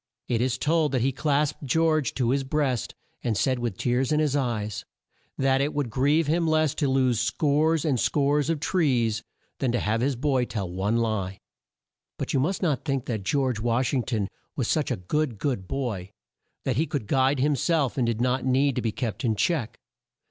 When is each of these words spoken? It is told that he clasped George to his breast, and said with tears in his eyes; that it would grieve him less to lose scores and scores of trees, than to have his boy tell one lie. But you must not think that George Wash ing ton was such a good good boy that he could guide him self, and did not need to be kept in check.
It 0.27 0.41
is 0.41 0.57
told 0.57 0.93
that 0.93 1.01
he 1.03 1.11
clasped 1.11 1.61
George 1.63 2.15
to 2.15 2.31
his 2.31 2.43
breast, 2.43 2.95
and 3.23 3.37
said 3.37 3.59
with 3.59 3.77
tears 3.77 4.11
in 4.11 4.19
his 4.19 4.35
eyes; 4.35 4.83
that 5.37 5.61
it 5.61 5.75
would 5.75 5.91
grieve 5.91 6.25
him 6.25 6.47
less 6.47 6.73
to 6.73 6.89
lose 6.89 7.19
scores 7.19 7.85
and 7.85 7.99
scores 7.99 8.49
of 8.49 8.59
trees, 8.59 9.21
than 9.59 9.71
to 9.73 9.79
have 9.79 10.01
his 10.01 10.15
boy 10.15 10.45
tell 10.45 10.67
one 10.67 10.97
lie. 10.97 11.37
But 12.17 12.33
you 12.33 12.39
must 12.39 12.63
not 12.63 12.83
think 12.83 13.05
that 13.05 13.21
George 13.21 13.59
Wash 13.59 13.93
ing 13.93 14.01
ton 14.01 14.27
was 14.55 14.67
such 14.67 14.89
a 14.89 14.95
good 14.97 15.37
good 15.37 15.67
boy 15.67 16.09
that 16.65 16.77
he 16.77 16.87
could 16.87 17.05
guide 17.05 17.37
him 17.37 17.55
self, 17.55 17.95
and 17.95 18.07
did 18.07 18.19
not 18.19 18.43
need 18.43 18.75
to 18.77 18.81
be 18.81 18.91
kept 18.91 19.23
in 19.23 19.35
check. 19.35 19.77